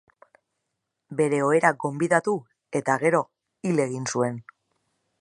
[1.19, 2.35] Bere ohera gonbidatu,
[2.83, 3.23] eta gero
[3.69, 4.43] hil egin zuen.